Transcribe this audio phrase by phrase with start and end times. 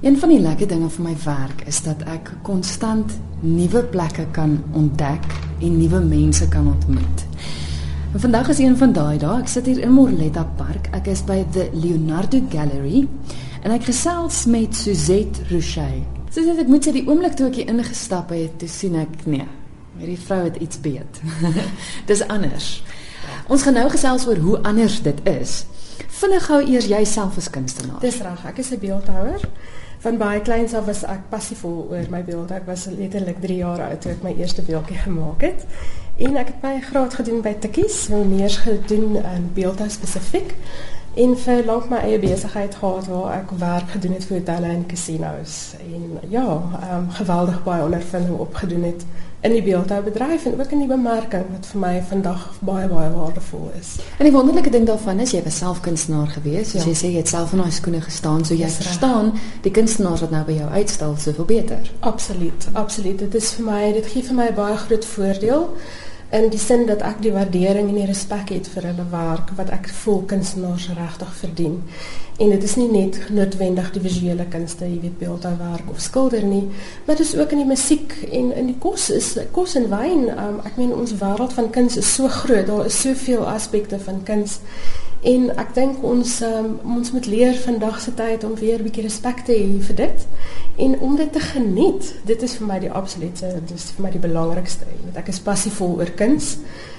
[0.00, 3.12] Een van die lekker dinge van my werk is dat ek konstant
[3.44, 5.26] nuwe plekke kan ontdek
[5.60, 7.24] en nuwe mense kan ontmoet.
[8.12, 9.42] En vandag is een van daai dae.
[9.42, 10.88] Ek sit hier in Morletta Park.
[10.96, 13.02] Ek is by the Leonardo Gallery
[13.60, 16.00] en ek gesels met Suzette Rochey.
[16.32, 19.44] Suzette, ek moet sê die oomblik toe ek hier ingestap het, toe sien ek nee,
[20.00, 21.20] hierdie vrou het iets beet.
[22.08, 22.70] Dis anders.
[23.52, 25.66] Ons gaan nou gesels oor hoe anders dit is.
[26.22, 28.00] Vinnig gou eers jouself as kunstenaar.
[28.00, 29.44] Dis reg, ek is 'n beeldhouer.
[30.00, 32.52] Van baie kleins af was ek passievol oor my beeld.
[32.56, 35.66] Ek was letterlik 3 jaar oud toe ek my eerste beeldjie gemaak het.
[36.16, 40.54] En ek het my graad gedoen by Tikkies, my meers gedoen in beeldhou spesifiek.
[41.14, 44.86] En vir lank my eie besigheid gehad waar ek werk gedoen het vir hotelle en
[44.86, 45.74] casinos.
[45.82, 46.46] En ja,
[46.82, 49.04] ehm um, geweldig baie ondervinding opgedoen het
[49.40, 53.70] in die beeldhoubedryf en ook in die bemarking wat vir my vandag baie baie waardevol
[53.80, 53.94] is.
[54.18, 56.90] En die wonderlike ding daarvan is jy was self kunstenaar gewees, soos ja.
[56.92, 59.32] jy sê jy het self in daai skoene gestaan, so jy yes, verstaan
[59.64, 61.90] die kunstenaars wat nou by jou uitstal soveel beter.
[62.00, 63.18] Absoluut, absoluut.
[63.18, 65.66] Dit is vir my, dit gee vir my baie groot voordeel
[66.30, 69.72] in die sin dat ek die waardering en die respek het vir hulle werk wat
[69.74, 71.80] ek voel kunstenaars regtig verdien.
[72.38, 76.68] En dit is nie net noodwendig die visuele kunste, jy weet beeldhouwerk of skilder nie,
[77.06, 80.28] maar dit is ook in die musiek en in die kos is kos en wyn.
[80.30, 84.22] Um, ek meen ons wêreld van kuns is so groot, daar is soveel aspekte van
[84.24, 84.60] kuns.
[85.20, 89.02] En ek dink ons um, ons moet leer vandag se tyd om weer 'n bietjie
[89.04, 90.26] respek te hê vir dit
[90.76, 92.14] en om dit te geniet.
[92.24, 94.86] Dit is vir my die absolute, dit is vir my die belangrikste.
[95.04, 96.56] Want ek is passievol oor kuns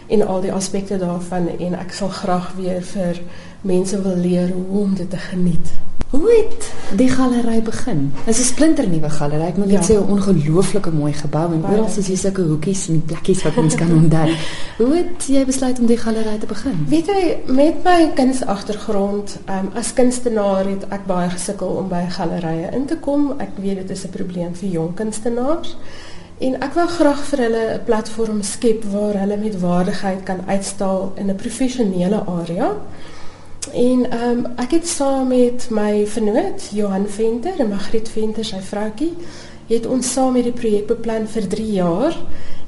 [0.07, 3.21] en al die aspekte daarvan en ek sal graag weer vir
[3.61, 5.80] mense wil leer hoe om dit te geniet.
[6.11, 8.11] Hoe het die galery begin?
[8.25, 9.45] Dit is 'n splinternuwe galery.
[9.47, 9.95] Ek moet net ja.
[9.95, 13.75] sê 'n ongelooflike mooi gebou en oral is hier sulke hoekies en plekkies wat ons
[13.75, 14.35] kan ontdek.
[14.77, 16.85] Hoe het jy besluit om die galery te begin?
[16.87, 22.69] Weet jy, met my kunsagtergrond, um, as kunstenaar het ek baie gesukkel om by galerye
[22.71, 23.33] in te kom.
[23.39, 25.77] Ek weet dit is 'n probleem vir jong kunstenaars.
[26.37, 31.13] En ek wil graag vir hulle 'n platform skep waar hulle met waardigheid kan uitstal
[31.15, 32.75] in 'n professionele area.
[33.69, 38.57] En ehm um, ek het saam met my vernoot Johan Venter en Magriet Venter sy
[38.57, 39.13] vroutjie
[39.67, 42.17] het ons saam met die projek beplan vir 3 jaar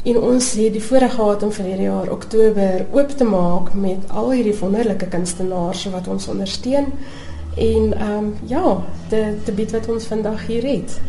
[0.04, 4.06] en ons het die voorreg gehad om vir hierdie jaar Oktober oop te maak met
[4.10, 6.94] al hierdie wonderlike kunstenaars wat ons ondersteun
[7.58, 8.78] en ehm um, ja,
[9.10, 11.00] dit te bied wat ons vandag hier het.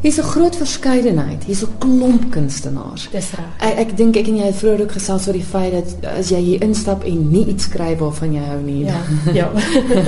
[0.00, 1.44] Hier's 'n groot verskeidenheid.
[1.44, 3.08] Hier's 'n klomp kunstenaars.
[3.10, 3.70] Dis reg.
[3.70, 6.28] Ek ek dink ek en jy het vroeër ook gesels oor die feit dat as
[6.28, 8.84] jy hier instap en nie iets skryf waarvan jy hou nie.
[8.84, 9.00] Ja.
[9.32, 9.50] ja.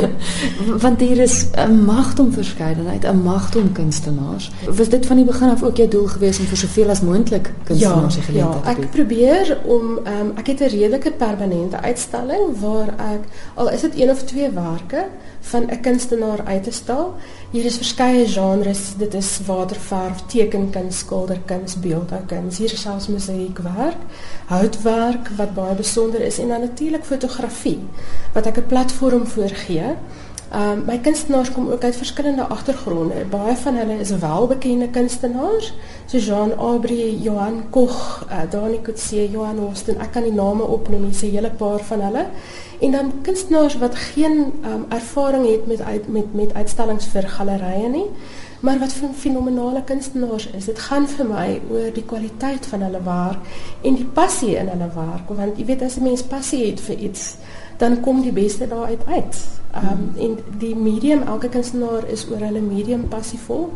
[0.84, 4.50] Want hier is 'n magtom verskeidenheid, 'n magtom kunstenaars.
[4.68, 7.52] Was dit van die begin af ook jou doel geweest om vir soveel as moontlik
[7.64, 8.84] kunstenaars ja, te geleentheid ja, te bied?
[8.84, 13.22] Ja, ek probeer om um, ek het 'n redelike permanente uitstalling waar ek
[13.54, 15.08] al is dit een of twee werke
[15.40, 17.14] van 'n kunstenaar uit te stal.
[17.48, 18.90] Hier is verskeie genres.
[19.00, 22.58] Dit is waterverf, tekenkuns, skilderkuns, beeldhoukuns.
[22.60, 24.02] Hier is selfs musiekwerk,
[24.50, 27.78] houtwerk wat baie besonder is en dan natuurlik fotografie
[28.34, 29.96] wat ek 'n platform voorgee.
[30.54, 33.24] Um my kunstenaars kom ook uit verskillende agtergronde.
[33.30, 35.74] Baie van hulle is welbekende kunstenaars,
[36.06, 40.00] so Jean Aubry, Johan Koch, uh, Dani Kutse, Johan Hosten.
[40.00, 42.26] Ek kan die name opnoem, hier's 'n hele paar van hulle
[42.80, 47.88] en dan kunstenaars wat geen um, ervaring het met uit, met met uitstallings vir gallerye
[47.88, 48.06] nie
[48.60, 53.50] maar wat fenomenale kunstenaars is dit gaan vir my oor die kwaliteit van hulle werk
[53.82, 56.96] en die passie in hulle werk want jy weet as 'n mens passie het vir
[56.96, 57.36] iets
[57.78, 59.40] dan kom die beste daaruit uit.
[59.76, 63.68] Um, en die medium elke kunstenaar is oor hulle medium passievol.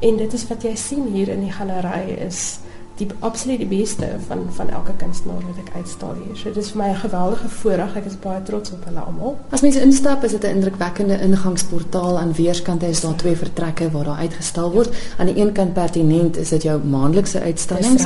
[0.00, 2.60] En dit is wat jy sien hier in die galery is
[3.00, 6.36] die absoluut die beste van van elke kunstenaar wat ek uitstal hier.
[6.36, 7.96] So dit is vir my 'n geweldige voorreg.
[7.96, 9.38] Ek is baie trots op hulle almal.
[9.50, 12.18] As mense instap, is dit 'n indrukwekkende ingangsportaal.
[12.18, 14.90] Aan weerskante is daar twee vertrekke waar daar uitgestal word.
[15.18, 18.04] Aan die een kant pertinent is dit jou maandelikse uitstallings.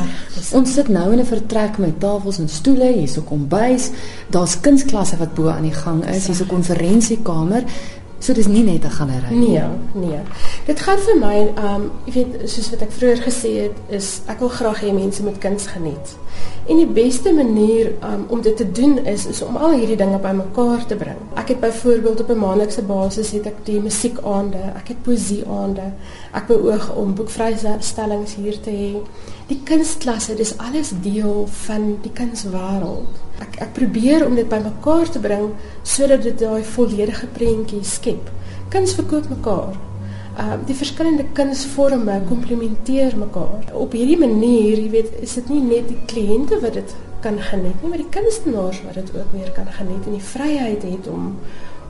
[0.53, 3.91] Ons sit nou in 'n vertrek met tafels en stoele, hier's 'n kombuis,
[4.31, 7.65] daar's kunsklasse wat bo aan die gang is, hier's 'n konferensiekamer.
[8.25, 9.49] So dis nie net 'n galery nie.
[9.49, 9.63] Nee,
[9.93, 10.21] nee.
[10.67, 14.21] Dit gaan vir my, ehm, um, jy weet, soos wat ek vroeër gesê het, is
[14.27, 16.17] ek wil graag hê mense moet kuns geniet.
[16.67, 20.19] En die beste manier um, om dit te doen is is om al hierdie dinge
[20.19, 21.21] bymekaar te bring.
[21.37, 25.93] Ek het byvoorbeeld op 'n maandelikse basis het ek die musiekaande, ek het poesieaande.
[26.33, 28.97] Ek beoog om boekvrystellings hier te hê.
[29.47, 33.13] Die kunstklasse, dis alles deel van die kunswêreld.
[33.39, 35.51] Ek ek probeer om dit bymekaar te bring
[35.83, 38.31] sodat dit daai volledige prentjie skep.
[38.69, 39.77] Kuns verkoop mekaar
[40.39, 43.69] uh, die verskillende kunsvorme komplementeer mekaar.
[43.73, 47.81] Op hierdie manier, jy weet, is dit nie net die kliënte wat dit kan geniet
[47.81, 51.33] nie, maar die kunstenaars wat dit ook weer kan geniet en die vryheid het om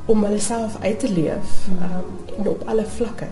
[0.06, 3.28] om hulle self uit te leef um, op alle vlakke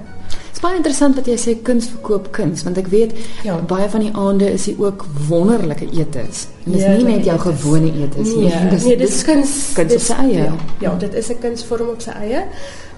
[0.63, 3.17] baie interessant wat jy sê kuns verkoop kuns want ek weet
[3.47, 3.57] ja.
[3.71, 6.47] baie van die aande is hier ook wonderlike etes.
[6.63, 7.47] En dis ja, nie net jou etes.
[7.49, 8.71] gewone etes nee, nie.
[8.75, 10.45] Dis nee, dis kuns kuns op sy eie.
[10.45, 10.55] Ja,
[10.85, 12.45] ja, dit is 'n kunsvorm op sy eie.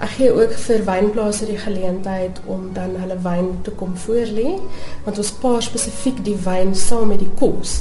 [0.04, 4.58] Ek gee ook vir wynplase die geleentheid om dan hulle wyn te kom voorlê
[5.04, 7.78] want ons paar spesifiek die wyn saam met die kos.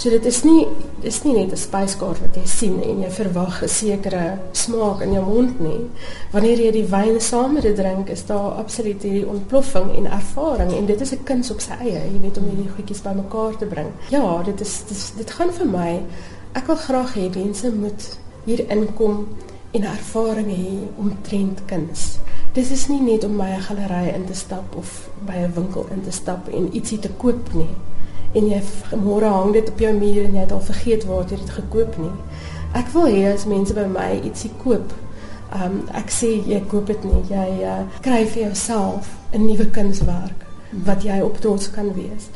[0.00, 0.62] So dit is nie
[1.04, 5.12] dis nie net 'n spyskaart wat jy sien en jy verwag 'n sekere smaak in
[5.12, 5.90] jou mond nie.
[6.32, 10.72] Wanneer jy die wyn saam met dit drink, is daar absoluut hierdie ontploffing en ervaring
[10.72, 13.66] en dit is 'n kuns op sy eie, jy weet om hierdie goedjies bymekaar te
[13.66, 13.88] bring.
[14.08, 16.02] Ja, dit is dit, dit gaan vir my
[16.54, 19.26] ek wil graag hê mense moet hier inkom
[19.76, 22.06] en ervaring hê omtrent kuns.
[22.56, 25.86] Dit is nie net om by 'n galery in te stap of by 'n winkel
[25.90, 27.74] in te stap en ietsie te koop nie
[28.36, 28.60] en jy
[29.00, 31.98] môre hang dit op jou muur en jy het al vergeet waar jy dit gekoop
[31.98, 32.12] nie.
[32.76, 34.92] Ek wil hê as mense by my ietsie koop,
[35.56, 40.44] um, ek sê jy koop dit nie, jy uh, kry vir jouself 'n nuwe kunswerk
[40.84, 42.28] wat jy op trots kan wees.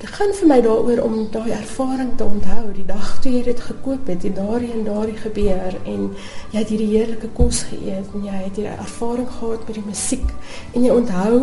[0.00, 3.58] Dit gaan vir my daaroor om daai ervaring te onthou, die dag toe jy dit
[3.60, 6.06] gekoop het, en daardie en daardie gebeur en
[6.54, 10.32] jy het hierdie heerlike kos geëet en jy het hierdie ervaring gehad met die musiek
[10.72, 11.34] en jy onthou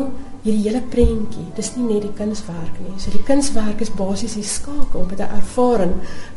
[0.48, 2.94] hierdie hele prentjie, dis nie net die kunswerk nie.
[3.02, 5.94] So die kunswerk is basies die skakel met 'n ervaring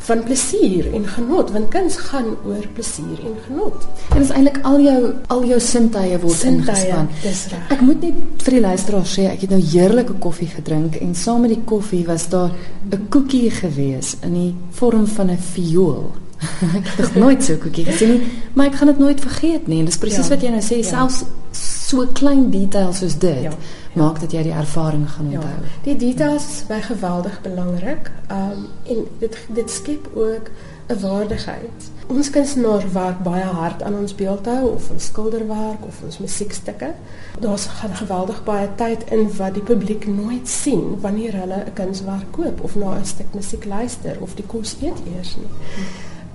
[0.07, 3.87] van plesier en genot, want kuns gaan oor plesier en genot.
[4.11, 7.09] En dit is eintlik al jou al jou sintuie word sintuie, ingespan.
[7.23, 7.71] Dis reg.
[7.71, 11.41] Ek moet net vir die luisteraars sê, ek het nou heerlike koffie gedrink en saam
[11.41, 12.51] met die koffie was daar
[12.91, 16.11] 'n koekie gewees in die vorm van 'n viool.
[16.79, 18.23] ek het nog nooit so 'n koekie gesien nie,
[18.55, 19.79] maar ek gaan dit nooit vergeet nie.
[19.79, 20.83] En dis presies ja, wat jy nou sê, ja.
[20.83, 23.43] selfs so klein detail soos dit.
[23.43, 23.53] Ja
[23.93, 25.63] maak dat jy die ervaring gaan ja, onthou.
[25.63, 28.11] Ja, die details is baie geweldig belangrik.
[28.31, 30.51] Um en dit dit skep ook
[30.87, 31.91] 'n waardigheid.
[32.07, 36.95] Ons kunstenaar werk baie hard aan ons beeldhou of ons skilderwerk of ons musiekstukke.
[37.41, 42.31] Daar's gaan geweldig baie tyd in wat die publiek nooit sien wanneer hulle 'n kunswerk
[42.31, 45.53] koop of na 'n stuk musiek luister of die kos eet eers nie.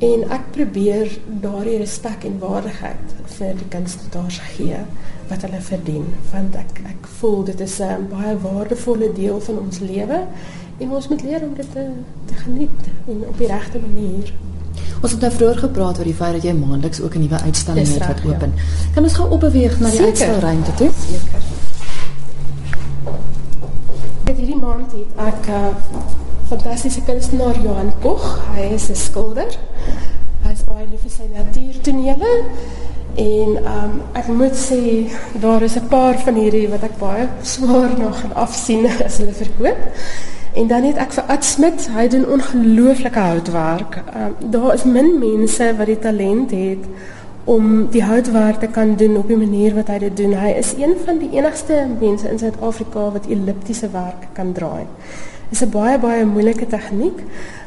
[0.03, 1.11] En ek probeer
[1.41, 4.79] daardie respek en waardigheid vir die kunstenaars gee
[5.29, 9.79] wat hulle verdien want ek ek voel dit is 'n baie waardevolle deel van ons
[9.79, 10.19] lewe
[10.79, 11.85] en ons moet leer om dit te,
[12.25, 14.33] te geniet en op die regte manier.
[15.01, 17.87] Ons het nou vroeër gepraat oor die feit dat jy maandeliks ook 'n nuwe uitstalling
[17.87, 18.51] het wat open.
[18.55, 18.91] Ja.
[18.93, 20.89] Kan ons gou opbeweeg na die uitstalruimte toe?
[21.07, 21.41] Seker.
[24.23, 25.67] Dit hierdie maand het ek uh,
[26.47, 28.39] fantastiese kunstenaar Johan Koch.
[28.55, 29.51] Hy is 'n skilder.
[30.43, 32.33] Hy is baie lief sy natuurtonele
[33.15, 35.07] En um ek moet sê
[35.39, 39.31] daar is 'n paar van hierdie wat ek baie swaar nog gaan afsien as hulle
[39.31, 39.77] verkoop.
[40.53, 44.03] En dan het ek vir Ad Smit, hy doen ongelooflike houtwerk.
[44.15, 46.83] Um daar is min mense wat die talent het
[47.43, 50.33] om die houtwerk te kan doen op die manier wat hy dit doen.
[50.33, 54.85] Hy is een van die enigste mense in Suid-Afrika wat elliptiese werk kan draai.
[55.51, 57.19] Is 'n baie baie moeilike tegniek.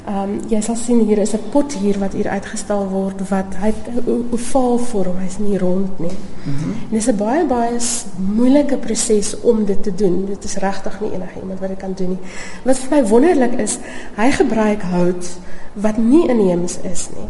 [0.06, 3.54] Ehm um, jy sal sien hier is 'n pot hier wat hier uitgestal word wat
[3.62, 6.16] hy 'n ovaal vorm, hy's nie rond nie.
[6.44, 6.72] Mm -hmm.
[6.72, 7.78] En dit is 'n baie baie
[8.16, 10.26] moeilike proses om dit te doen.
[10.26, 12.22] Dit is regtig nie enige iemand wat dit kan doen nie.
[12.64, 13.78] Wat vir my wonderlik is,
[14.16, 15.38] hy gebruik hout
[15.72, 17.28] wat nie inheems is nie.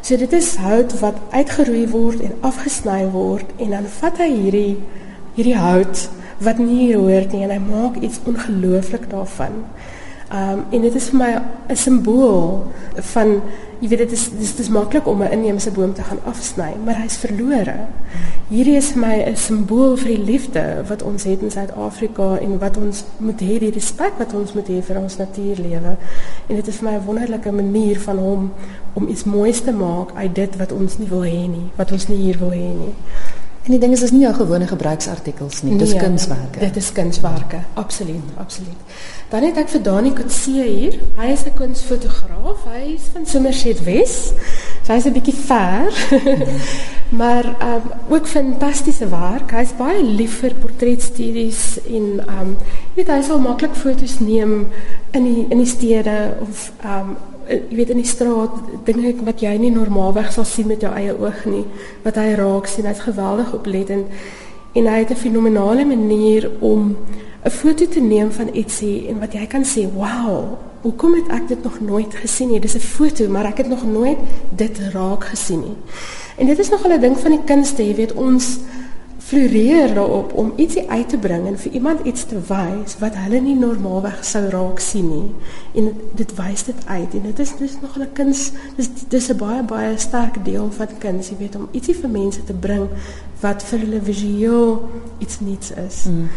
[0.00, 4.78] So dit is hout wat uitgeroei word en afgesny word en dan vat hy hierdie
[5.34, 6.08] hierdie hout
[6.38, 9.64] wat nie hier hoort nie en hy maak iets ongelooflik daarvan.
[10.28, 11.30] Um en dit is vir my
[11.68, 12.66] 'n simbool
[13.14, 13.40] van
[13.80, 17.00] jy weet dit is dis dis maklik om 'n inheemse boom te gaan afsny, maar
[17.00, 17.76] hy's verlore.
[18.48, 22.58] Hierdie is vir my 'n simbool vir die liefde wat ons het in Suid-Afrika en
[22.58, 25.96] wat ons moet hê die respek wat ons moet hê vir ons natuurlewe.
[26.46, 28.52] En dit is vir my 'n wonderlike manier van hom
[28.92, 32.08] om iets moois te maak uit dit wat ons nie wil hê nie, wat ons
[32.08, 32.94] nie hier wil hê nie.
[33.68, 36.62] En die ding is dis nie jou gewone gebruiksartikels nie, dis nee, kunswerke.
[36.62, 38.94] Dit is kunswerke, absoluut, absoluut.
[39.28, 40.96] Dan het ek vir Dani Kotse hier.
[41.18, 42.64] Hy is 'n kunsfotograaf.
[42.64, 44.32] Hy is van Somerset Wes.
[44.86, 45.92] So hy's 'n bietjie ver.
[47.20, 49.52] maar um ook fantastiese werk.
[49.52, 52.56] Hy's baie lief vir portretstudies en um
[52.96, 54.72] jy weet hy sal maklik foto's neem
[55.12, 58.50] in die in die stede of um Eh, jy weet in die straat
[58.84, 61.64] dinge wat jy nie normaalweg sal sien met jou eie oog nie
[62.04, 62.86] wat hy raak sien.
[62.86, 64.06] Hy's geweldig oplettend.
[64.76, 66.96] En hy het 'n fenominale manier om
[67.44, 71.48] 'n foto te neem van ietsie en wat jy kan sê wow hoekom het ek
[71.48, 72.60] dit nog nooit gesien nie?
[72.60, 74.18] Dis 'n foto maar ek het nog nooit
[74.50, 75.76] dit raak gesien nie.
[76.36, 78.58] En dit is nogal 'n ding van die kunste jy weet ons
[79.28, 83.40] floreer daarop om ietsie uit te bring en vir iemand iets te wys wat hulle
[83.44, 85.26] nie normaalweg sou raak sien nie.
[85.76, 88.52] En dit, wys dit uit en dit is dis nog 'n kuns.
[88.76, 92.44] Dis dis 'n baie baie sterk deel van kuns, jy weet, om ietsie vir mense
[92.44, 92.88] te bring
[93.40, 96.04] wat vir hulle visueel iets niets is.
[96.04, 96.28] Mm.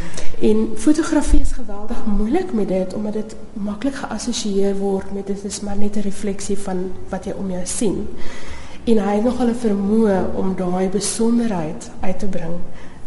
[0.42, 5.62] En fotografie is geweldig moeilik met dit omdat dit maklik geassosieer word met dit is
[5.62, 8.08] maar net 'n refleksie van wat jy om jou sien
[8.84, 12.56] en hy het nog 'n vermoë om daai besonderheid uit te bring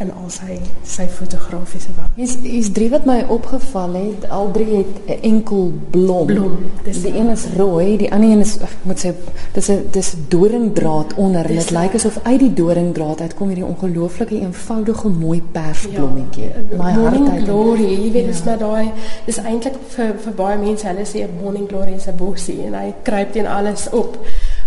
[0.03, 2.11] in al sy sy fotografiese werk.
[2.17, 4.25] Hier's hier's drie wat my opgeval het.
[4.29, 6.25] Al drie het 'n enkel blom.
[6.27, 9.13] blom die een is rooi, die ander een is ek moet sê
[9.53, 14.39] dis 'n dis doringdraad onder en dit lyk asof uit die doringdraad uitkom hierdie ongelooflike
[14.39, 16.43] eenvoudige mooi persblommetjie.
[16.43, 18.45] Ja, my hart glory, jy weet dis ja.
[18.45, 18.91] maar daai
[19.25, 22.73] dis eintlik vir vir baie mense hulle sê 'n morning glory is 'n bossie en
[22.73, 24.17] hy kruip teen alles op.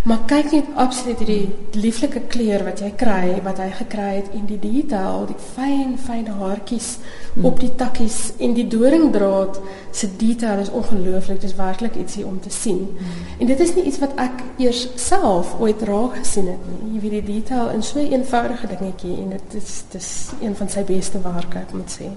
[0.03, 4.47] Maar kyk net absoluut hierdie lieflike kleur wat jy kry, wat hy gekry het en
[4.47, 6.93] die detail, die fyn fyn haartjies
[7.35, 7.45] mm.
[7.49, 9.59] op die takkies en die doringdraad
[9.91, 11.41] se detail is ongelooflik.
[11.43, 12.85] Dit is werklik ietsie om te sien.
[12.95, 13.19] Mm.
[13.39, 16.95] En dit is nie iets wat ek eers self ooit raak gesien het nie.
[16.95, 20.69] Jy weet die detail in so 'n eenvoudige dingetjie en dit is dis een van
[20.69, 22.09] sy beste werke, ek moet sê.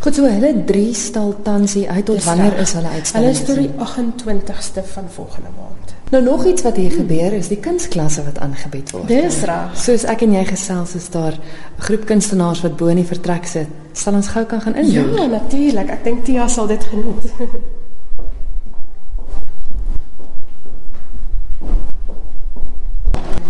[0.00, 3.26] Goed so, hulle drie stal tans hier uit tot wanneer is hulle uitstalling?
[3.26, 5.94] Hulle is tot die 28ste van volgende maand.
[6.10, 9.08] Nou nog iets wat hier gebeur is die kunsklasse wat aangebied word.
[9.10, 9.72] Dis reg.
[9.74, 11.40] Soos ek en jy gesels is daar 'n
[11.82, 13.66] groep kunstenaars wat bo in die vertrek sit.
[13.92, 15.16] Sal ons gou kan gaan inloop?
[15.18, 15.90] Ja, natuurlik.
[15.90, 17.32] Ek dink Tia sal dit geniet.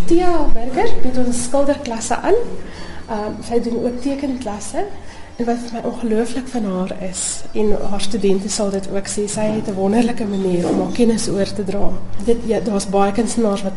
[0.06, 2.38] Tia Berger bied ons skilderklasse aan.
[3.10, 4.84] Ehm um, sy doen ook tekenklasse.
[5.36, 9.44] Wat vir my ongelooflik van haar is en haar studente sal dit ook sê, sy
[9.58, 11.92] het 'n wonderlike manier om haar kennis oor te dra.
[12.24, 13.72] Dit ja, daar's baie kunstenaars wat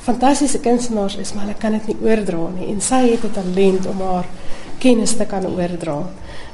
[0.00, 3.86] fantastiese kunstenaars is, maar hulle kan dit nie oordra nie en sy het 'n talent
[3.86, 4.24] om haar
[4.78, 6.08] kennis te kan oordra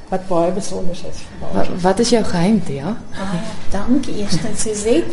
[0.08, 1.20] wat baie besonder is.
[1.52, 2.94] Wat, wat is jou geheim, Tia?
[3.12, 3.34] Ah,
[3.72, 5.04] dankie eerstens Suzet.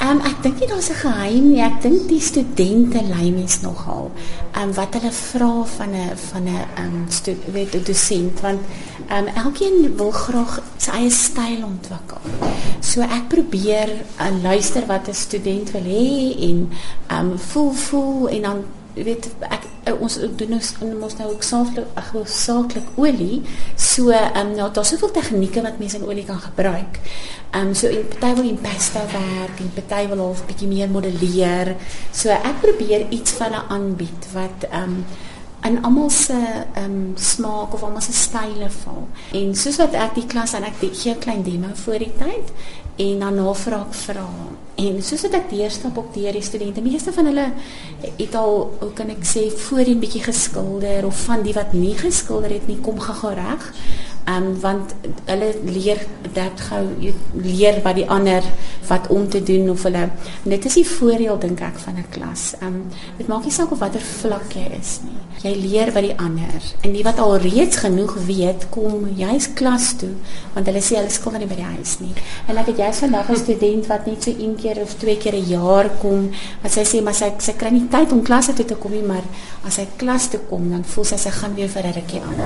[0.00, 1.60] Ehm um, ek dink nie daar's 'n geheim nie.
[1.60, 4.10] Ek dink die studente lei mens nogal.
[4.54, 8.60] Ehm um, wat hulle vra van 'n van 'n ehm um, weet 'n dosent want
[9.08, 12.20] ehm um, elkeen wil graag sy eie styl ontwikkel.
[12.80, 13.88] So ek probeer
[14.20, 16.70] uh, luister wat 'n student wil hê en
[17.06, 18.64] ehm um, voel voel en dan
[19.04, 23.42] weet ek eh, ons doen ons ons nou ook saaklik ag saaklik olie
[23.76, 27.00] so ehm um, nou daar's soveel tegnieke wat mense in olie kan gebruik.
[27.50, 30.90] Ehm um, so en party wil in pasta werk en party wil half bietjie meer
[30.90, 31.74] modelleer.
[32.12, 35.04] So ek probeer iets van 'n aanbied wat ehm um,
[35.60, 36.36] en almal se
[36.84, 39.08] um, smaak of almal se style val.
[39.32, 42.52] En soos wat ek die klas en ek gee 'n klein demo voor die tyd
[42.98, 44.28] en dan navraag vra.
[44.74, 47.46] En soos wat ek deurstap op deur die studente, meeste van hulle
[48.02, 52.50] het al, hoe kan ek sê, voorheen bietjie geskilder of van die wat nie geskilder
[52.50, 53.72] het nie, kom gaga reg.
[54.28, 54.92] Um, want
[55.24, 56.00] hulle leer
[56.36, 56.82] dat gou
[57.32, 58.44] leer wat die ander
[58.88, 60.02] wat om te doen of hulle
[60.42, 62.52] dit is die voordeel dink ek van 'n klas.
[62.62, 62.82] Um,
[63.16, 65.16] dit maak nie saak of watter vlak jy is nie.
[65.42, 69.94] Jy leer by die ander en die wat al reeds genoeg weet, kom jy's klas
[69.96, 70.12] toe
[70.54, 72.12] want hulle sê hulle skuld nie by die huis nie.
[72.48, 75.34] En ek het jy's vandag 'n student wat net so een keer of twee keer
[75.34, 76.30] 'n jaar kom
[76.62, 79.02] wat sy sê maar sy sy kry nie tyd om klasse toe te kom nie,
[79.02, 79.24] maar
[79.64, 82.36] as sy klas toe kom dan voel sy sy gaan weer vir 'n rukkie aan.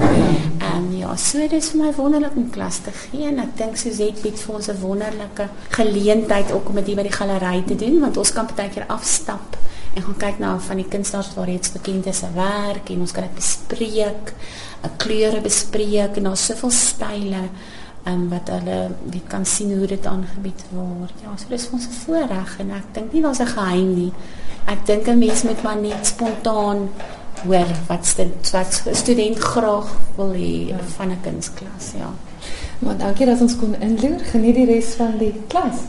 [0.63, 4.23] Um, ja, so dis vir my wonderlik om klas te gee en ek dink Suzette
[4.23, 8.17] bied vir ons 'n wonderlike geleentheid ook om dit by die galery te doen want
[8.17, 9.59] ons kan baie keer afstap
[9.95, 13.13] en gaan kyk na van die kunstenaars wat reeds bekend is se werk en ons
[13.13, 14.35] kan dit bespreek,
[14.85, 17.43] 'n kleure bespreek en daar's soveel style
[18.05, 21.15] en wat hulle weet kan sien hoe dit aangebied word.
[21.23, 24.13] Ja, so dis ons voorreg en ek dink nie daar's 'n geheim nie.
[24.67, 26.89] Ek dink 'n mens moet maar net spontaan
[27.47, 28.15] hoor wat
[28.53, 30.79] wat student graag wil hê ja.
[30.97, 32.11] van 'n kunsklas, ja.
[32.79, 34.19] Maar dankie dat ons kon inloer.
[34.31, 35.87] Geniet die res van die klas.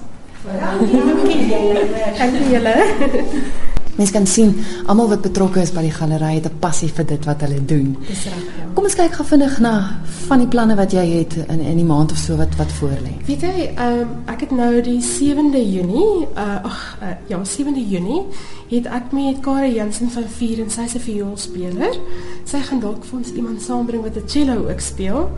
[0.59, 1.85] Ja, dankie julle.
[2.17, 3.71] Dankie julle.
[3.95, 7.25] Mens kan sien almal wat betrokke is by die galery het 'n passie vir dit
[7.25, 7.97] wat hulle doen.
[8.07, 8.33] Dis reg.
[8.33, 8.73] Ja.
[8.73, 11.85] Kom ons kyk gou vinnig na van die planne wat jy het in in die
[11.85, 13.13] maand of so wat wat voorlê.
[13.25, 18.21] Weet jy, um, ek het nou die 7de Junie, uh ag uh, ja, 7de Junie
[18.69, 21.99] het ek met Kare Jansen van 4 en sy se vioolspeler.
[22.45, 25.29] Sy gaan dalk vir ons iemand saambring wat 'n cello ook speel.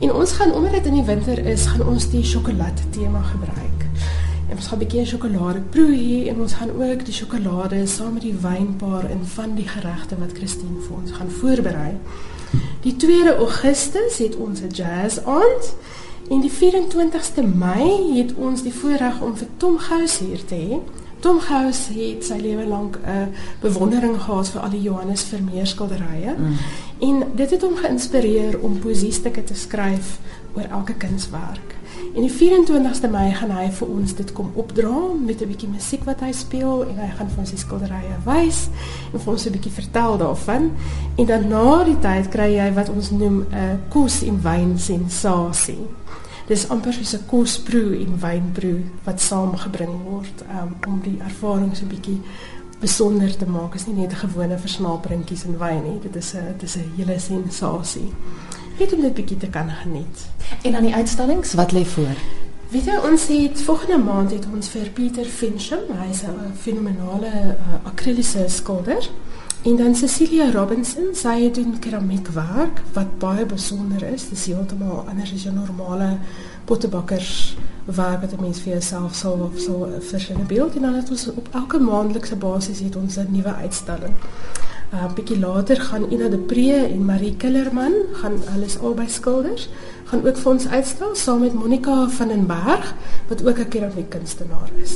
[0.00, 3.71] En ons gaan omdat dit in die winter is, gaan ons die sjokolade tema gebruik.
[4.52, 8.12] En ons gaan 'n bietjie sjokolade proe hier en ons gaan ook die sjokolade saam
[8.12, 11.96] met die wynpaar in van die geregte wat Christine vir ons gaan voorberei.
[12.80, 15.74] Die 2de Augustus het ons 'n jazz aand
[16.28, 20.80] en die 24ste Mei het ons die voorreg om vir Tom Gous hier te hê
[21.22, 23.30] Tom Gous het sy lewe lank 'n
[23.60, 26.34] bewondering gehad vir al die Johannes Vermeer skilderye.
[26.38, 26.56] Mm.
[26.98, 30.18] En dit het hom geïnspireer om poesiestukke te skryf
[30.54, 31.76] oor elke kunswerk.
[32.12, 36.04] En die 24ste Mei gaan hy vir ons dit kom opdra met 'n bietjie musiek
[36.04, 38.68] wat hy speel en hy gaan vir ons die skilderye wys
[39.12, 40.70] en vir ons 'n bietjie vertel daarvan.
[41.16, 45.86] En dan na die tyd kry jy wat ons noem 'n kos en wyn sensasie.
[46.46, 51.84] Dis amper soos 'n kosproe en wynproe wat saamgebring word um, om die ervaring so
[51.84, 52.20] 'n bietjie
[52.80, 53.72] besonder te maak.
[53.72, 56.00] Dit is nie net 'n gewone versnaperinkies en wyn nie.
[56.00, 58.12] Dit is 'n dit is 'n hele sensasie
[58.78, 60.26] net om dit bietjie te kan geniet.
[60.62, 62.16] En aan die uitstallings, wat lê voor?
[62.72, 67.74] Weet jy, ons het volgende maand het ons vir Pieter Fincham, hy's 'n fenomenale uh,
[67.84, 69.10] akriliese skilder.
[69.62, 74.24] En dan Cecilia Robinson, sy doen keramiekwerk wat baie besonder is.
[74.28, 76.16] Dit is heeltemal anders as jou normale
[76.64, 80.94] pottebakkers werk wat 'n mens vir jouself sal of so 'n verskillende beeld en dan
[80.94, 84.14] het ons op elke maandelikse basis het ons 'n nuwe uitstalling.
[84.92, 89.68] 'n uh, bietjie later gaan Ina de Pre en Marie Killerman gaan alles albei skilders
[90.12, 92.94] gaan ook vir ons uitstel saam met Monica van den Berg
[93.28, 94.92] wat ook 'n keramiekkunstenaar is.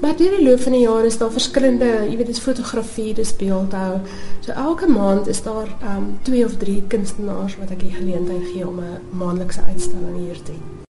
[0.00, 3.36] Maar deur die loop van die jare is daar verskillende, jy weet, dis fotografie, dis
[3.36, 4.00] beeldhou.
[4.40, 8.68] So elke maand is daar um twee of drie kunstenaars wat ek die geleentheid gee
[8.68, 10.52] om 'n maandelikse uitstalling hier te